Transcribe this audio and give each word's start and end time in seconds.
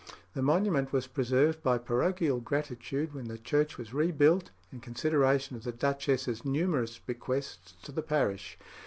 The 0.33 0.41
monument 0.41 0.91
was 0.91 1.05
preserved 1.05 1.61
by 1.61 1.77
parochial 1.77 2.39
gratitude 2.39 3.13
when 3.13 3.25
the 3.27 3.37
church 3.37 3.77
was 3.77 3.93
rebuilt, 3.93 4.49
in 4.73 4.79
consideration 4.79 5.55
of 5.55 5.63
the 5.63 5.71
duchess's 5.71 6.43
numerous 6.43 6.97
bequests 6.97 7.73
to 7.83 7.91
the 7.91 8.01
parish. 8.01 8.57